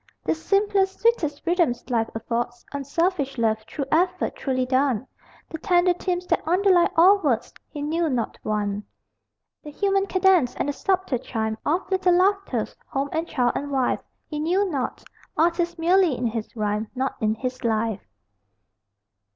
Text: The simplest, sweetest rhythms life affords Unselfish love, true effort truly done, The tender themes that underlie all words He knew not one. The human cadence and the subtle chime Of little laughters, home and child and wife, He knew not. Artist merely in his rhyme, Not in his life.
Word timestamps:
The 0.25 0.33
simplest, 0.33 0.99
sweetest 0.99 1.45
rhythms 1.45 1.87
life 1.91 2.09
affords 2.15 2.65
Unselfish 2.71 3.37
love, 3.37 3.63
true 3.67 3.85
effort 3.91 4.35
truly 4.35 4.65
done, 4.65 5.05
The 5.47 5.59
tender 5.59 5.93
themes 5.93 6.25
that 6.25 6.41
underlie 6.47 6.89
all 6.95 7.19
words 7.19 7.53
He 7.69 7.83
knew 7.83 8.09
not 8.09 8.39
one. 8.41 8.83
The 9.61 9.69
human 9.69 10.07
cadence 10.07 10.55
and 10.55 10.67
the 10.69 10.73
subtle 10.73 11.19
chime 11.19 11.55
Of 11.67 11.91
little 11.91 12.15
laughters, 12.15 12.75
home 12.87 13.09
and 13.11 13.27
child 13.27 13.51
and 13.53 13.69
wife, 13.69 14.01
He 14.27 14.39
knew 14.39 14.67
not. 14.71 15.03
Artist 15.37 15.77
merely 15.77 16.17
in 16.17 16.25
his 16.25 16.55
rhyme, 16.55 16.87
Not 16.95 17.13
in 17.21 17.35
his 17.35 17.63
life. 17.63 18.01